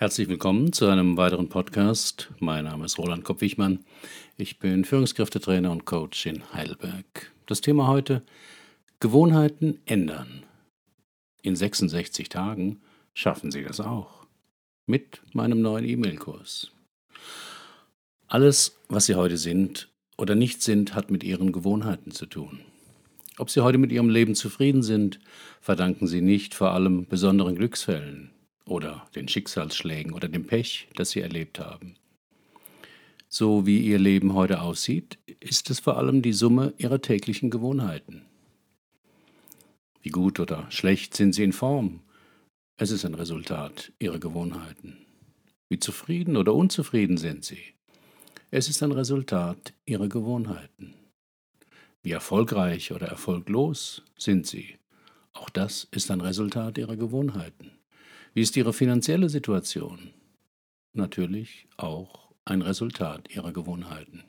[0.00, 2.30] Herzlich willkommen zu einem weiteren Podcast.
[2.38, 3.80] Mein Name ist Roland Kopp-Wichmann.
[4.36, 7.32] Ich bin Führungskräftetrainer und Coach in Heidelberg.
[7.46, 8.22] Das Thema heute:
[9.00, 10.44] Gewohnheiten ändern.
[11.42, 12.80] In 66 Tagen
[13.12, 14.24] schaffen Sie das auch.
[14.86, 16.70] Mit meinem neuen E-Mail-Kurs.
[18.28, 22.60] Alles, was Sie heute sind oder nicht sind, hat mit Ihren Gewohnheiten zu tun.
[23.36, 25.18] Ob Sie heute mit Ihrem Leben zufrieden sind,
[25.60, 28.30] verdanken Sie nicht vor allem besonderen Glücksfällen
[28.68, 31.96] oder den Schicksalsschlägen oder dem Pech, das Sie erlebt haben.
[33.28, 38.24] So wie Ihr Leben heute aussieht, ist es vor allem die Summe Ihrer täglichen Gewohnheiten.
[40.00, 42.00] Wie gut oder schlecht sind Sie in Form?
[42.76, 44.96] Es ist ein Resultat Ihrer Gewohnheiten.
[45.68, 47.62] Wie zufrieden oder unzufrieden sind Sie?
[48.50, 50.94] Es ist ein Resultat Ihrer Gewohnheiten.
[52.02, 54.76] Wie erfolgreich oder erfolglos sind Sie?
[55.34, 57.77] Auch das ist ein Resultat Ihrer Gewohnheiten.
[58.38, 60.12] Wie ist Ihre finanzielle Situation?
[60.92, 64.22] Natürlich auch ein Resultat Ihrer Gewohnheiten.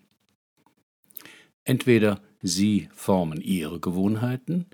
[1.64, 4.66] Entweder Sie formen Ihre Gewohnheiten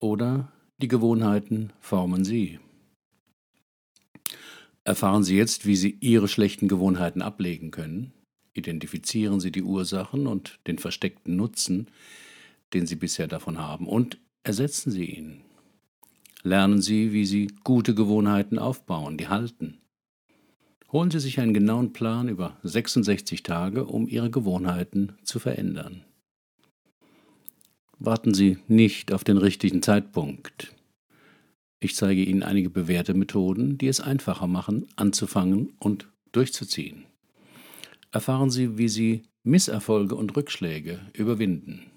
[0.00, 2.58] oder die Gewohnheiten formen Sie.
[4.82, 8.12] Erfahren Sie jetzt, wie Sie Ihre schlechten Gewohnheiten ablegen können.
[8.52, 11.86] Identifizieren Sie die Ursachen und den versteckten Nutzen,
[12.74, 15.44] den Sie bisher davon haben, und ersetzen Sie ihn.
[16.42, 19.80] Lernen Sie, wie Sie gute Gewohnheiten aufbauen, die halten.
[20.90, 26.04] Holen Sie sich einen genauen Plan über 66 Tage, um Ihre Gewohnheiten zu verändern.
[27.98, 30.74] Warten Sie nicht auf den richtigen Zeitpunkt.
[31.78, 37.04] Ich zeige Ihnen einige bewährte Methoden, die es einfacher machen, anzufangen und durchzuziehen.
[38.10, 41.89] Erfahren Sie, wie Sie Misserfolge und Rückschläge überwinden.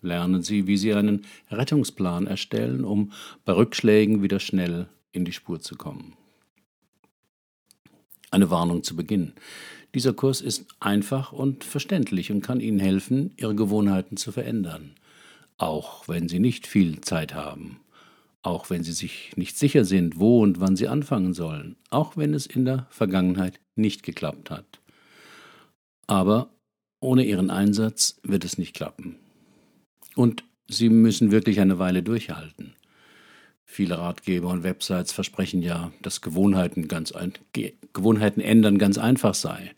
[0.00, 3.12] Lernen Sie, wie Sie einen Rettungsplan erstellen, um
[3.44, 6.14] bei Rückschlägen wieder schnell in die Spur zu kommen.
[8.30, 9.32] Eine Warnung zu Beginn.
[9.94, 14.94] Dieser Kurs ist einfach und verständlich und kann Ihnen helfen, Ihre Gewohnheiten zu verändern,
[15.56, 17.80] auch wenn Sie nicht viel Zeit haben,
[18.42, 22.34] auch wenn Sie sich nicht sicher sind, wo und wann Sie anfangen sollen, auch wenn
[22.34, 24.78] es in der Vergangenheit nicht geklappt hat.
[26.06, 26.50] Aber
[27.00, 29.16] ohne Ihren Einsatz wird es nicht klappen.
[30.18, 32.74] Und Sie müssen wirklich eine Weile durchhalten.
[33.64, 37.34] Viele Ratgeber und Websites versprechen ja, dass Gewohnheiten, ganz ein,
[37.92, 39.76] Gewohnheiten ändern ganz einfach sei.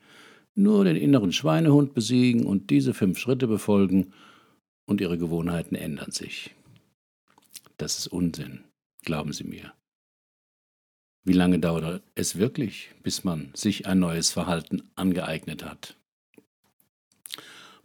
[0.54, 4.14] Nur den inneren Schweinehund besiegen und diese fünf Schritte befolgen
[4.86, 6.54] und Ihre Gewohnheiten ändern sich.
[7.76, 8.64] Das ist Unsinn,
[9.04, 9.74] glauben Sie mir.
[11.22, 15.99] Wie lange dauert es wirklich, bis man sich ein neues Verhalten angeeignet hat?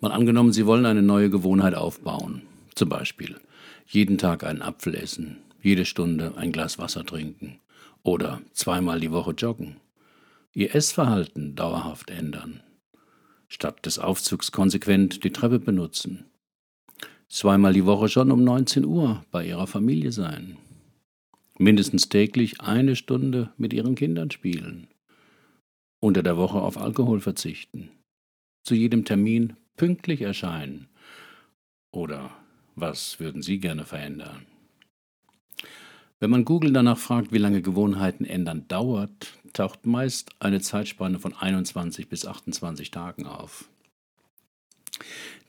[0.06, 2.44] Mal angenommen, Sie wollen eine neue Gewohnheit aufbauen.
[2.76, 3.38] Zum Beispiel
[3.88, 7.60] jeden Tag einen Apfel essen, jede Stunde ein Glas Wasser trinken
[8.04, 9.78] oder zweimal die Woche joggen.
[10.54, 12.62] Ihr Essverhalten dauerhaft ändern.
[13.48, 16.26] Statt des Aufzugs konsequent die Treppe benutzen.
[17.28, 20.56] Zweimal die Woche schon um 19 Uhr bei Ihrer Familie sein.
[21.58, 24.86] Mindestens täglich eine Stunde mit Ihren Kindern spielen.
[26.00, 27.90] Unter der Woche auf Alkohol verzichten.
[28.62, 30.88] Zu jedem Termin pünktlich erscheinen?
[31.92, 32.32] Oder
[32.76, 34.46] was würden Sie gerne verändern?
[36.20, 41.34] Wenn man Google danach fragt, wie lange Gewohnheiten ändern dauert, taucht meist eine Zeitspanne von
[41.34, 43.70] 21 bis 28 Tagen auf.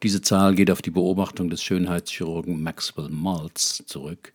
[0.02, 4.32] Diese Zahl geht auf die Beobachtung des Schönheitschirurgen Maxwell Maltz zurück.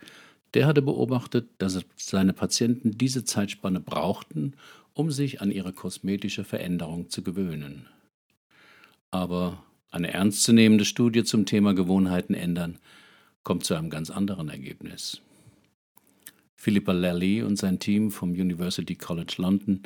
[0.53, 4.53] Der hatte beobachtet, dass seine Patienten diese Zeitspanne brauchten,
[4.93, 7.87] um sich an ihre kosmetische Veränderung zu gewöhnen.
[9.11, 12.79] Aber eine ernstzunehmende Studie zum Thema Gewohnheiten ändern
[13.43, 15.21] kommt zu einem ganz anderen Ergebnis.
[16.55, 19.81] Philippa Lally und sein Team vom University College London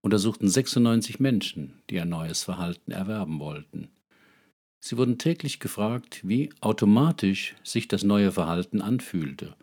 [0.00, 3.88] untersuchten 96 Menschen, die ein neues Verhalten erwerben wollten.
[4.80, 9.56] Sie wurden täglich gefragt, wie automatisch sich das neue Verhalten anfühlte,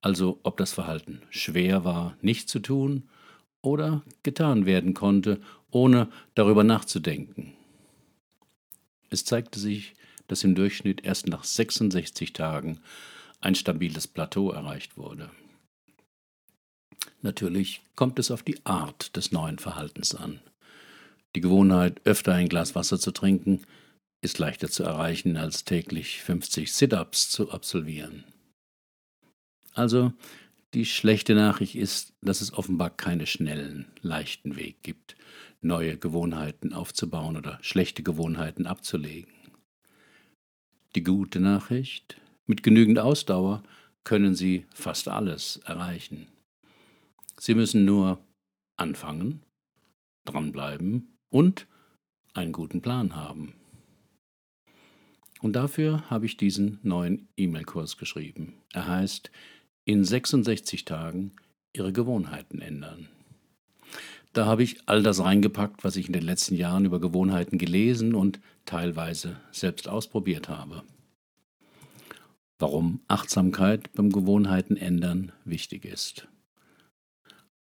[0.00, 3.08] also ob das Verhalten schwer war, nicht zu tun
[3.60, 5.40] oder getan werden konnte,
[5.70, 7.54] ohne darüber nachzudenken.
[9.14, 9.94] Es zeigte sich,
[10.26, 12.80] dass im Durchschnitt erst nach 66 Tagen
[13.40, 15.30] ein stabiles Plateau erreicht wurde.
[17.22, 20.40] Natürlich kommt es auf die Art des neuen Verhaltens an.
[21.36, 23.62] Die Gewohnheit, öfter ein Glas Wasser zu trinken,
[24.20, 28.24] ist leichter zu erreichen, als täglich 50 Sit-ups zu absolvieren.
[29.74, 30.12] Also,
[30.74, 35.16] die schlechte Nachricht ist, dass es offenbar keinen schnellen, leichten Weg gibt,
[35.60, 39.32] neue Gewohnheiten aufzubauen oder schlechte Gewohnheiten abzulegen.
[40.94, 43.62] Die gute Nachricht, mit genügend Ausdauer
[44.02, 46.26] können Sie fast alles erreichen.
[47.38, 48.18] Sie müssen nur
[48.76, 49.42] anfangen
[50.24, 51.66] dranbleiben und
[52.32, 53.54] einen guten Plan haben.
[55.40, 58.54] Und dafür habe ich diesen neuen E-Mail-Kurs geschrieben.
[58.72, 59.30] Er heißt
[59.86, 61.32] In 66 Tagen
[61.74, 63.08] Ihre Gewohnheiten ändern.
[64.32, 68.14] Da habe ich all das reingepackt, was ich in den letzten Jahren über Gewohnheiten gelesen
[68.14, 70.82] und teilweise selbst ausprobiert habe.
[72.58, 76.28] Warum Achtsamkeit beim Gewohnheiten ändern wichtig ist.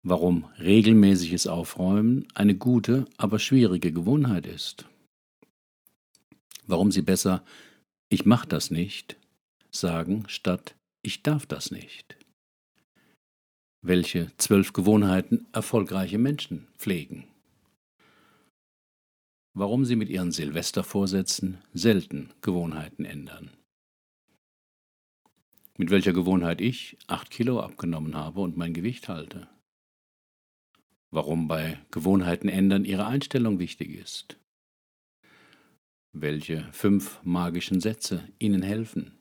[0.02, 4.84] Warum regelmäßiges Aufräumen eine gute, aber schwierige Gewohnheit ist.
[6.66, 7.43] Warum Sie besser
[8.11, 9.16] ich mach das nicht
[9.70, 12.17] sagen statt ich darf das nicht.
[13.82, 17.26] Welche zwölf Gewohnheiten erfolgreiche Menschen pflegen.
[19.55, 23.50] Warum sie mit ihren Silvestervorsätzen selten Gewohnheiten ändern.
[25.79, 29.49] Mit welcher Gewohnheit ich acht Kilo abgenommen habe und mein Gewicht halte.
[31.11, 34.41] Warum bei Gewohnheiten ändern ihre Einstellung wichtig ist
[36.12, 39.19] welche fünf magischen Sätze Ihnen helfen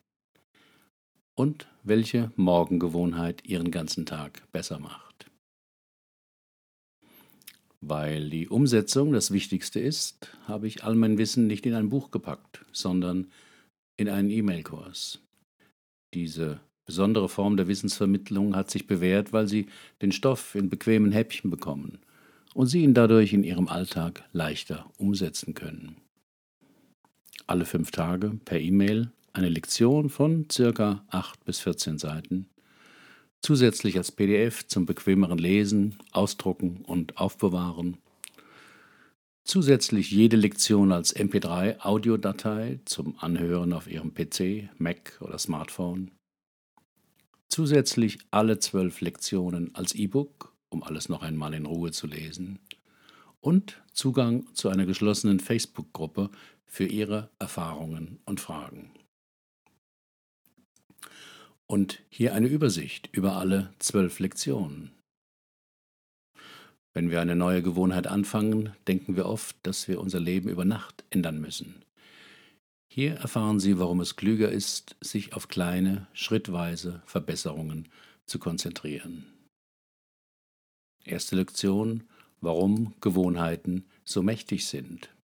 [1.40, 5.30] und welche Morgengewohnheit Ihren ganzen Tag besser macht.
[7.80, 12.10] Weil die Umsetzung das Wichtigste ist, habe ich all mein Wissen nicht in ein Buch
[12.10, 13.28] gepackt, sondern
[13.96, 15.20] in einen E-Mail-Kurs.
[16.12, 19.66] Diese besondere Form der Wissensvermittlung hat sich bewährt, weil Sie
[20.02, 22.00] den Stoff in bequemen Häppchen bekommen
[22.52, 25.96] und Sie ihn dadurch in Ihrem Alltag leichter umsetzen können
[27.50, 32.48] alle fünf Tage per E-Mail eine Lektion von circa 8 bis 14 Seiten,
[33.40, 37.98] zusätzlich als PDF zum bequemeren Lesen, Ausdrucken und Aufbewahren,
[39.44, 46.10] zusätzlich jede Lektion als MP3 Audiodatei zum Anhören auf Ihrem PC, Mac oder Smartphone,
[47.48, 52.58] zusätzlich alle zwölf Lektionen als E-Book, um alles noch einmal in Ruhe zu lesen,
[53.40, 56.30] und Zugang zu einer geschlossenen Facebook-Gruppe
[56.66, 58.92] für Ihre Erfahrungen und Fragen.
[61.70, 64.90] Und hier eine Übersicht über alle zwölf Lektionen.
[66.92, 71.04] Wenn wir eine neue Gewohnheit anfangen, denken wir oft, dass wir unser Leben über Nacht
[71.10, 71.84] ändern müssen.
[72.92, 77.88] Hier erfahren Sie, warum es klüger ist, sich auf kleine, schrittweise Verbesserungen
[78.26, 79.26] zu konzentrieren.
[81.04, 82.02] Erste Lektion,
[82.40, 85.14] warum Gewohnheiten so mächtig sind.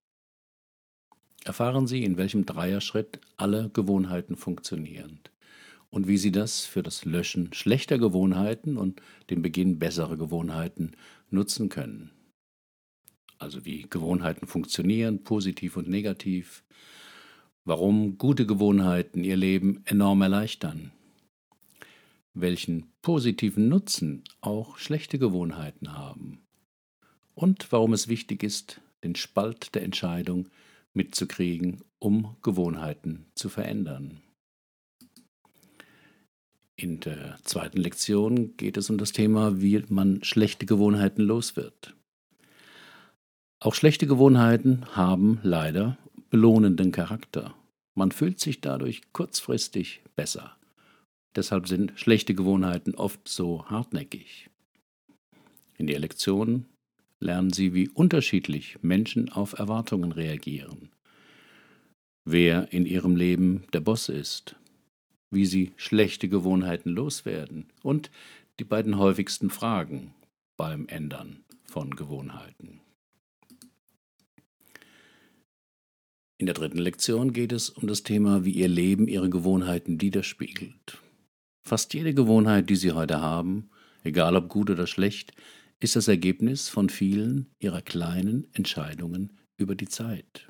[1.44, 5.18] Erfahren Sie, in welchem Dreierschritt alle Gewohnheiten funktionieren
[5.96, 9.00] und wie Sie das für das Löschen schlechter Gewohnheiten und
[9.30, 10.92] den Beginn besserer Gewohnheiten
[11.30, 12.10] nutzen können.
[13.38, 16.64] Also wie Gewohnheiten funktionieren, positiv und negativ,
[17.64, 20.92] warum gute Gewohnheiten Ihr Leben enorm erleichtern,
[22.34, 26.42] welchen positiven Nutzen auch schlechte Gewohnheiten haben
[27.34, 30.50] und warum es wichtig ist, den Spalt der Entscheidung
[30.92, 34.20] mitzukriegen, um Gewohnheiten zu verändern.
[36.78, 41.94] In der zweiten Lektion geht es um das Thema, wie man schlechte Gewohnheiten los wird.
[43.60, 45.96] Auch schlechte Gewohnheiten haben leider
[46.28, 47.54] belohnenden Charakter.
[47.94, 50.54] Man fühlt sich dadurch kurzfristig besser.
[51.34, 54.50] Deshalb sind schlechte Gewohnheiten oft so hartnäckig.
[55.78, 56.66] In der Lektion
[57.20, 60.90] lernen sie, wie unterschiedlich Menschen auf Erwartungen reagieren,
[62.26, 64.56] wer in ihrem Leben der Boss ist,
[65.30, 68.10] wie sie schlechte Gewohnheiten loswerden und
[68.58, 70.14] die beiden häufigsten Fragen
[70.56, 72.80] beim Ändern von Gewohnheiten.
[76.38, 80.98] In der dritten Lektion geht es um das Thema, wie Ihr Leben Ihre Gewohnheiten widerspiegelt.
[81.66, 83.70] Fast jede Gewohnheit, die Sie heute haben,
[84.04, 85.32] egal ob gut oder schlecht,
[85.80, 90.48] ist das Ergebnis von vielen ihrer kleinen Entscheidungen über die Zeit.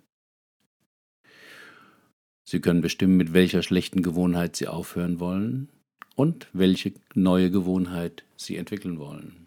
[2.49, 5.69] Sie können bestimmen, mit welcher schlechten Gewohnheit Sie aufhören wollen
[6.15, 9.47] und welche neue Gewohnheit Sie entwickeln wollen.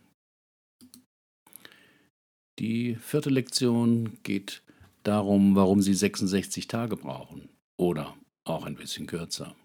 [2.60, 4.62] Die vierte Lektion geht
[5.03, 9.56] darum, warum Sie 66 Tage brauchen oder auch ein bisschen kürzer.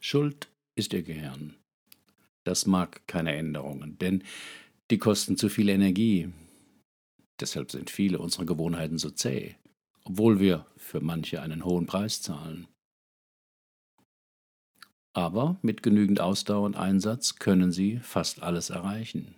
[0.00, 1.54] Schuld ist Ihr Gehirn.
[2.44, 4.24] Das mag keine Änderungen, denn
[4.90, 6.28] die kosten zu viel Energie.
[7.40, 9.54] Deshalb sind viele unserer Gewohnheiten so zäh,
[10.04, 12.66] obwohl wir für manche einen hohen Preis zahlen.
[15.14, 19.34] Aber mit genügend Ausdauer und Einsatz können sie fast alles erreichen.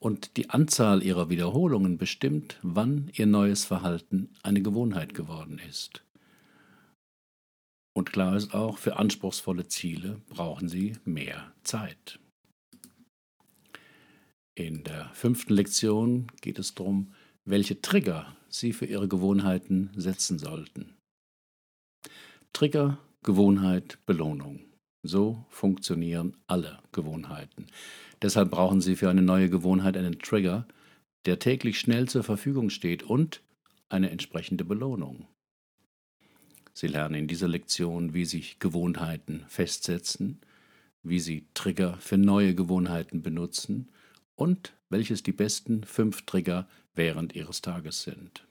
[0.00, 6.04] Und die Anzahl ihrer Wiederholungen bestimmt, wann ihr neues Verhalten eine Gewohnheit geworden ist.
[7.94, 12.20] Und klar ist auch, für anspruchsvolle Ziele brauchen sie mehr Zeit.
[14.54, 17.12] In der fünften Lektion geht es darum,
[17.44, 20.94] welche Trigger Sie für Ihre Gewohnheiten setzen sollten.
[22.52, 24.60] Trigger, Gewohnheit, Belohnung.
[25.02, 27.66] So funktionieren alle Gewohnheiten.
[28.20, 30.66] Deshalb brauchen Sie für eine neue Gewohnheit einen Trigger,
[31.26, 33.42] der täglich schnell zur Verfügung steht und
[33.88, 35.26] eine entsprechende Belohnung.
[36.72, 40.40] Sie lernen in dieser Lektion, wie sich Gewohnheiten festsetzen,
[41.02, 43.88] wie Sie Trigger für neue Gewohnheiten benutzen
[44.38, 48.46] und welches die besten fünf Trigger während Ihres Tages sind.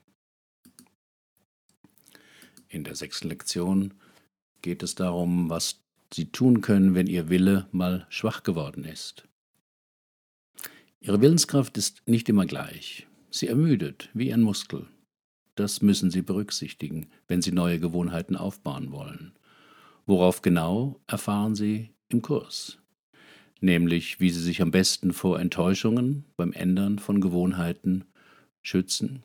[2.67, 3.93] In der sechsten Lektion
[4.61, 5.81] geht es darum, was
[6.13, 9.27] Sie tun können, wenn Ihr Wille mal schwach geworden ist.
[10.99, 13.07] Ihre Willenskraft ist nicht immer gleich.
[13.29, 14.87] Sie ermüdet wie ein Muskel.
[15.55, 19.33] Das müssen Sie berücksichtigen, wenn Sie neue Gewohnheiten aufbauen wollen.
[20.05, 22.77] Worauf genau erfahren Sie im Kurs
[23.61, 28.05] nämlich wie sie sich am besten vor Enttäuschungen beim Ändern von Gewohnheiten
[28.61, 29.23] schützen,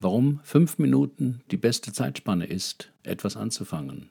[0.00, 4.10] warum fünf Minuten die beste Zeitspanne ist, etwas anzufangen,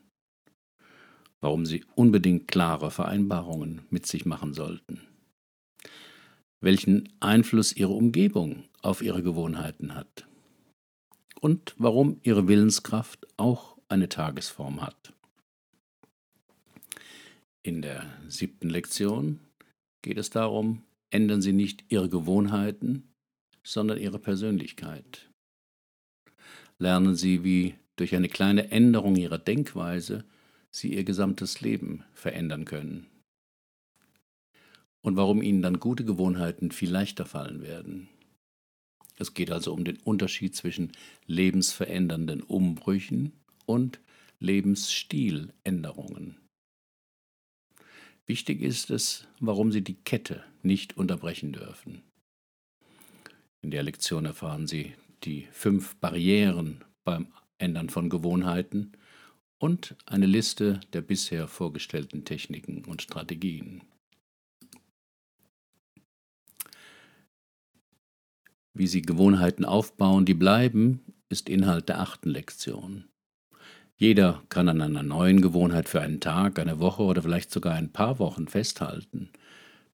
[1.39, 5.01] warum sie unbedingt klare Vereinbarungen mit sich machen sollten,
[6.61, 10.27] welchen Einfluss ihre Umgebung auf ihre Gewohnheiten hat.
[11.39, 15.13] Und warum ihre Willenskraft auch eine Tagesform hat.
[17.67, 19.41] In der siebten Lektion
[20.01, 23.11] geht es darum, ändern Sie nicht Ihre Gewohnheiten,
[23.61, 25.29] sondern Ihre Persönlichkeit.
[26.79, 30.23] Lernen Sie, wie durch eine kleine Änderung Ihrer Denkweise
[30.71, 33.05] Sie Ihr gesamtes Leben verändern können.
[35.01, 38.07] Und warum Ihnen dann gute Gewohnheiten viel leichter fallen werden.
[39.17, 40.93] Es geht also um den Unterschied zwischen
[41.25, 43.33] lebensverändernden Umbrüchen
[43.65, 43.99] und
[44.39, 46.37] Lebensstiländerungen.
[48.27, 52.03] Wichtig ist es, warum Sie die Kette nicht unterbrechen dürfen.
[53.61, 54.93] In der Lektion erfahren Sie
[55.23, 58.91] die fünf Barrieren beim Ändern von Gewohnheiten
[59.59, 63.81] und eine Liste der bisher vorgestellten Techniken und Strategien.
[68.73, 73.05] Wie Sie Gewohnheiten aufbauen, die bleiben, ist Inhalt der achten Lektion.
[73.99, 77.91] Jeder kann an einer neuen Gewohnheit für einen Tag, eine Woche oder vielleicht sogar ein
[77.91, 79.31] paar Wochen festhalten.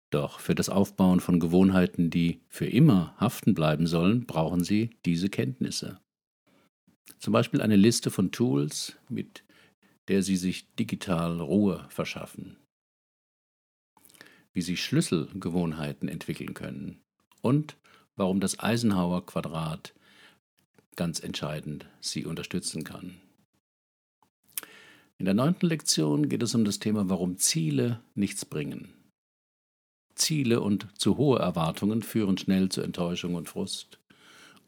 [0.09, 5.29] Doch für das Aufbauen von Gewohnheiten, die für immer haften bleiben sollen, brauchen Sie diese
[5.29, 6.01] Kenntnisse.
[7.17, 9.45] Zum Beispiel eine Liste von Tools, mit
[10.09, 12.57] der Sie sich digital Ruhe verschaffen.
[14.51, 17.01] Wie Sie Schlüsselgewohnheiten entwickeln können
[17.41, 17.77] und
[18.17, 19.93] warum das Eisenhower Quadrat
[20.97, 23.22] ganz entscheidend Sie unterstützen kann.
[25.23, 28.89] In der neunten Lektion geht es um das Thema, warum Ziele nichts bringen.
[30.15, 33.99] Ziele und zu hohe Erwartungen führen schnell zu Enttäuschung und Frust.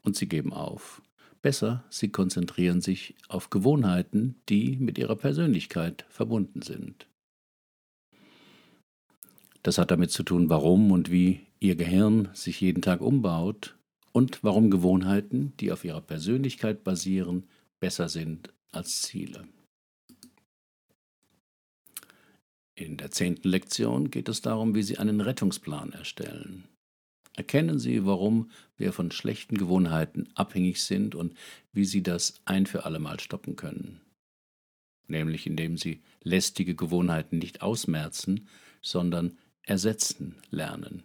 [0.02, 1.02] Und sie geben auf.
[1.42, 7.06] Besser, sie konzentrieren sich auf Gewohnheiten, die mit ihrer Persönlichkeit verbunden sind.
[9.62, 13.76] Das hat damit zu tun, warum und wie ihr Gehirn sich jeden Tag umbaut
[14.14, 17.44] und warum Gewohnheiten, die auf ihrer Persönlichkeit basieren,
[17.82, 19.50] besser sind als Ziele.
[22.78, 26.66] In der zehnten Lektion geht es darum, wie Sie einen Rettungsplan erstellen.
[27.36, 31.36] Erkennen Sie, warum wir von schlechten Gewohnheiten abhängig sind und
[31.72, 34.02] wie Sie das ein für allemal stoppen können.
[35.08, 38.48] Nämlich indem Sie lästige Gewohnheiten nicht ausmerzen,
[38.82, 41.04] sondern ersetzen lernen.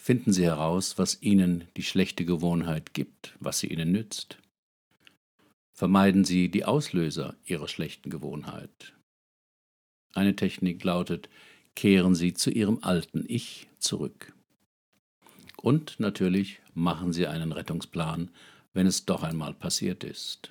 [0.00, 4.38] Finden Sie heraus, was Ihnen die schlechte Gewohnheit gibt, was sie Ihnen nützt.
[5.74, 8.94] Vermeiden Sie die Auslöser Ihrer schlechten Gewohnheit.
[10.12, 11.28] Eine Technik lautet,
[11.74, 14.32] kehren Sie zu Ihrem alten Ich zurück.
[15.56, 18.30] Und natürlich machen Sie einen Rettungsplan,
[18.72, 20.50] wenn es doch einmal passiert ist.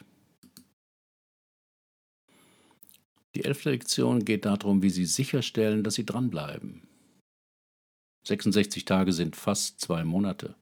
[3.35, 6.87] Die elfte Lektion geht darum, wie Sie sicherstellen, dass Sie dranbleiben.
[8.23, 10.55] 66 Tage sind fast zwei Monate.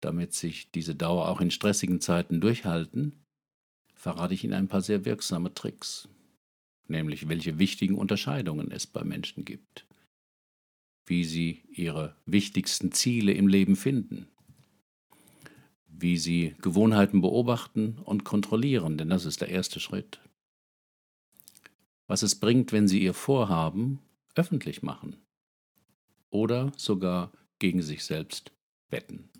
[0.00, 3.24] Damit sich diese Dauer auch in stressigen Zeiten durchhalten,
[3.94, 6.08] verrate ich Ihnen ein paar sehr wirksame Tricks
[6.88, 9.86] nämlich welche wichtigen Unterscheidungen es bei Menschen gibt,
[11.06, 14.28] wie sie ihre wichtigsten Ziele im Leben finden,
[15.86, 20.20] wie sie Gewohnheiten beobachten und kontrollieren, denn das ist der erste Schritt.
[22.06, 24.00] Was es bringt, wenn sie ihr Vorhaben
[24.34, 25.16] öffentlich machen
[26.30, 28.52] oder sogar gegen sich selbst
[28.90, 29.30] wetten.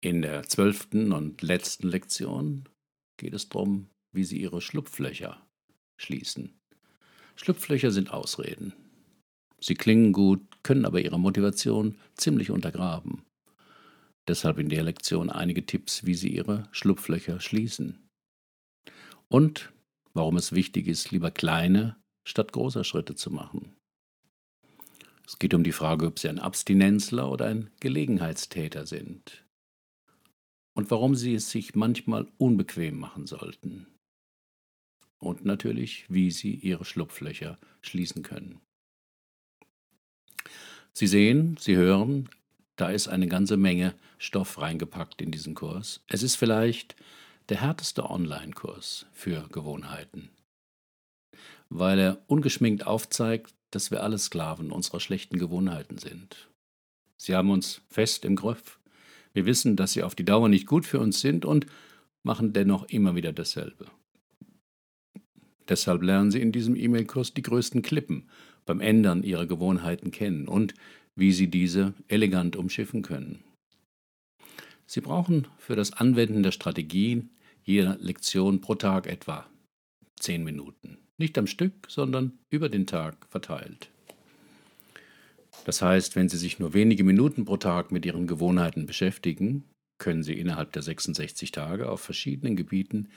[0.00, 2.68] In der zwölften und letzten Lektion
[3.16, 5.46] geht es darum, wie sie ihre Schlupflöcher
[5.96, 6.58] schließen.
[7.36, 8.74] Schlupflöcher sind Ausreden.
[9.60, 13.22] Sie klingen gut, können aber Ihre Motivation ziemlich untergraben.
[14.28, 18.08] Deshalb in der Lektion einige Tipps, wie Sie Ihre Schlupflöcher schließen.
[19.28, 19.72] Und
[20.14, 23.74] warum es wichtig ist, lieber kleine statt großer Schritte zu machen.
[25.26, 29.44] Es geht um die Frage, ob Sie ein Abstinenzler oder ein Gelegenheitstäter sind.
[30.74, 33.86] Und warum Sie es sich manchmal unbequem machen sollten.
[35.22, 38.60] Und natürlich, wie Sie Ihre Schlupflöcher schließen können.
[40.92, 42.28] Sie sehen, Sie hören,
[42.74, 46.00] da ist eine ganze Menge Stoff reingepackt in diesen Kurs.
[46.08, 46.96] Es ist vielleicht
[47.50, 50.30] der härteste Online-Kurs für Gewohnheiten,
[51.68, 56.50] weil er ungeschminkt aufzeigt, dass wir alle Sklaven unserer schlechten Gewohnheiten sind.
[57.16, 58.80] Sie haben uns fest im Griff.
[59.34, 61.66] Wir wissen, dass sie auf die Dauer nicht gut für uns sind und
[62.24, 63.86] machen dennoch immer wieder dasselbe.
[65.68, 68.28] Deshalb lernen Sie in diesem E-Mail-Kurs die größten Klippen
[68.66, 70.74] beim Ändern Ihrer Gewohnheiten kennen und
[71.14, 73.44] wie Sie diese elegant umschiffen können.
[74.86, 77.30] Sie brauchen für das Anwenden der Strategien
[77.64, 79.46] jeder Lektion pro Tag etwa
[80.18, 80.98] zehn Minuten.
[81.18, 83.90] Nicht am Stück, sondern über den Tag verteilt.
[85.64, 89.64] Das heißt, wenn Sie sich nur wenige Minuten pro Tag mit Ihren Gewohnheiten beschäftigen,
[89.98, 93.08] können Sie innerhalb der 66 Tage auf verschiedenen Gebieten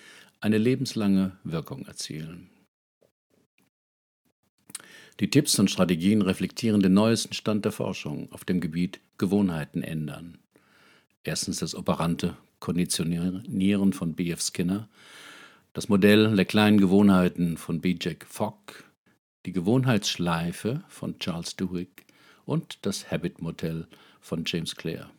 [0.41, 2.49] eine lebenslange Wirkung erzielen.
[5.19, 10.37] Die Tipps und Strategien reflektieren den neuesten Stand der Forschung auf dem Gebiet Gewohnheiten ändern.
[11.23, 14.41] Erstens das operante Konditionieren von B.F.
[14.41, 14.89] Skinner,
[15.73, 17.97] das Modell der kleinen Gewohnheiten von B.
[17.99, 18.83] Jack Fogg,
[19.45, 22.03] die Gewohnheitsschleife von Charles Duhigg
[22.45, 23.87] und das Habit-Modell
[24.19, 25.09] von James Clear.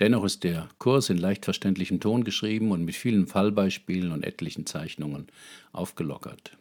[0.00, 4.66] Dennoch ist der Kurs in leicht verständlichem Ton geschrieben und mit vielen Fallbeispielen und etlichen
[4.66, 5.28] Zeichnungen
[5.72, 6.56] aufgelockert.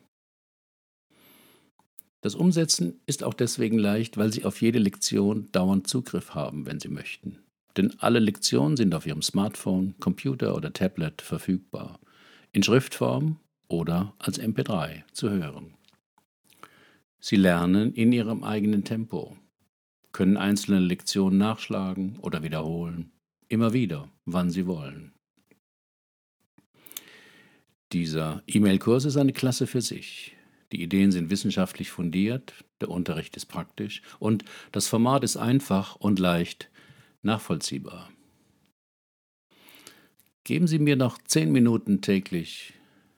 [2.22, 6.80] Das Umsetzen ist auch deswegen leicht, weil Sie auf jede Lektion dauernd Zugriff haben, wenn
[6.80, 7.40] Sie möchten.
[7.78, 12.00] Denn alle Lektionen sind auf Ihrem Smartphone, Computer oder Tablet verfügbar,
[12.52, 15.74] in Schriftform oder als MP3 zu hören.
[17.20, 19.36] Sie lernen in Ihrem eigenen Tempo,
[20.12, 23.12] können einzelne Lektionen nachschlagen oder wiederholen,
[23.52, 25.12] immer wieder, wann Sie wollen.
[27.92, 30.38] Dieser E-Mail-Kurs ist eine Klasse für sich.
[30.72, 36.18] Die Ideen sind wissenschaftlich fundiert, der Unterricht ist praktisch und das Format ist einfach und
[36.18, 36.72] leicht
[37.24, 38.10] nachvollziehbar.
[40.46, 42.74] Geben Sie mir noch zehn Minuten täglich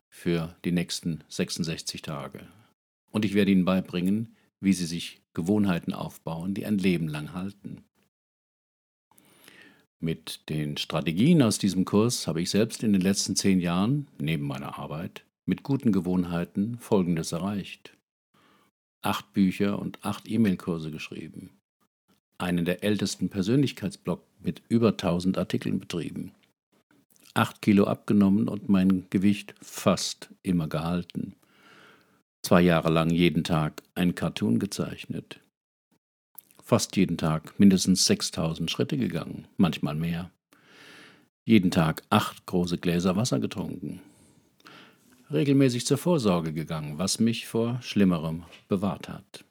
[0.09, 2.47] für die nächsten 66 Tage
[3.11, 7.83] und ich werde Ihnen beibringen, wie Sie sich Gewohnheiten aufbauen, die ein Leben lang halten.
[10.03, 14.45] Mit den Strategien aus diesem Kurs habe ich selbst in den letzten zehn Jahren, neben
[14.45, 17.95] meiner Arbeit, mit guten Gewohnheiten Folgendes erreicht.
[19.01, 21.51] Acht Bücher und acht E-Mail-Kurse geschrieben.
[22.37, 26.33] Einen der ältesten Persönlichkeitsblog mit über 1000 Artikeln betrieben.
[27.33, 31.37] Acht Kilo abgenommen und mein Gewicht fast immer gehalten.
[32.41, 35.39] Zwei Jahre lang jeden Tag ein Cartoon gezeichnet.
[36.63, 40.31] Fast jeden Tag mindestens 6000 Schritte gegangen, manchmal mehr.
[41.45, 44.01] Jeden Tag acht große Gläser Wasser getrunken
[45.33, 49.43] regelmäßig zur Vorsorge gegangen, was mich vor Schlimmerem bewahrt hat.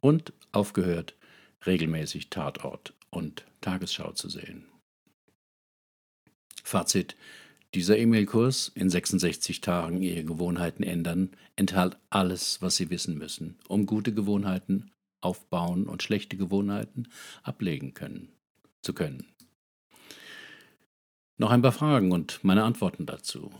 [0.00, 1.14] Und aufgehört,
[1.66, 4.66] regelmäßig Tatort und Tagesschau zu sehen.
[6.62, 7.16] Fazit.
[7.74, 13.84] Dieser E-Mail-Kurs in 66 Tagen Ihre Gewohnheiten ändern enthält alles, was Sie wissen müssen, um
[13.84, 17.08] gute Gewohnheiten aufbauen und schlechte Gewohnheiten
[17.42, 18.28] ablegen können,
[18.82, 19.26] zu können.
[21.36, 23.52] Noch ein paar Fragen und meine Antworten dazu.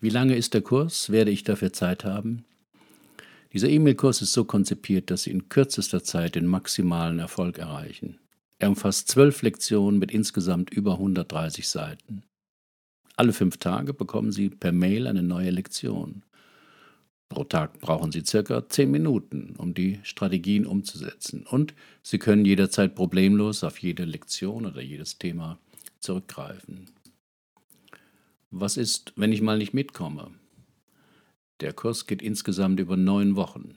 [0.00, 1.10] Wie lange ist der Kurs?
[1.10, 2.44] Werde ich dafür Zeit haben?
[3.52, 8.18] Dieser E-Mail-Kurs ist so konzipiert, dass Sie in kürzester Zeit den maximalen Erfolg erreichen.
[8.58, 12.22] Er umfasst zwölf Lektionen mit insgesamt über 130 Seiten.
[13.16, 16.22] Alle fünf Tage bekommen Sie per Mail eine neue Lektion.
[17.30, 21.46] Pro Tag brauchen Sie circa zehn Minuten, um die Strategien umzusetzen.
[21.46, 25.58] Und Sie können jederzeit problemlos auf jede Lektion oder jedes Thema
[26.00, 26.90] zurückgreifen.
[28.50, 30.32] Was ist, wenn ich mal nicht mitkomme?
[31.60, 33.76] Der Kurs geht insgesamt über neun Wochen.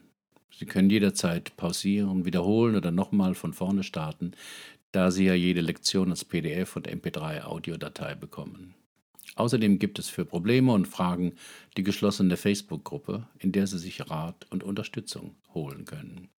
[0.52, 4.32] Sie können jederzeit pausieren, wiederholen oder nochmal von vorne starten,
[4.92, 8.74] da Sie ja jede Lektion als PDF und MP3-Audiodatei bekommen.
[9.36, 11.34] Außerdem gibt es für Probleme und Fragen
[11.76, 16.30] die geschlossene Facebook-Gruppe, in der Sie sich Rat und Unterstützung holen können.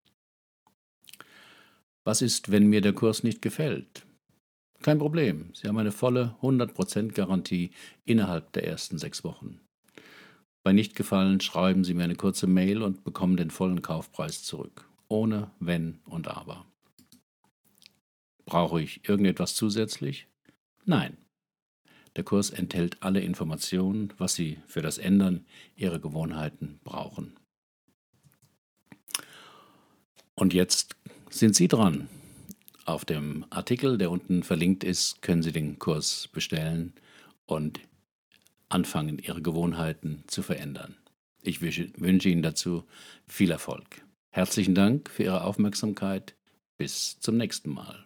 [2.05, 4.07] Was ist, wenn mir der Kurs nicht gefällt?
[4.83, 7.71] Kein Problem, Sie haben eine volle 100% Garantie
[8.05, 9.61] innerhalb der ersten sechs Wochen.
[10.63, 14.89] Bei Nichtgefallen schreiben Sie mir eine kurze Mail und bekommen den vollen Kaufpreis zurück.
[15.09, 16.67] Ohne Wenn und Aber.
[18.45, 20.27] Brauche ich irgendetwas zusätzlich?
[20.85, 21.17] Nein.
[22.17, 25.45] Der Kurs enthält alle Informationen, was Sie für das Ändern
[25.77, 27.37] Ihrer Gewohnheiten brauchen.
[30.35, 30.97] Und jetzt
[31.31, 32.09] sind Sie dran.
[32.85, 36.93] Auf dem Artikel, der unten verlinkt ist, können Sie den Kurs bestellen
[37.47, 37.81] und
[38.69, 40.97] anfangen, Ihre Gewohnheiten zu verändern.
[41.43, 42.85] Ich wünsche Ihnen dazu
[43.27, 44.03] viel Erfolg.
[44.31, 46.35] Herzlichen Dank für Ihre Aufmerksamkeit.
[46.77, 48.04] Bis zum nächsten Mal.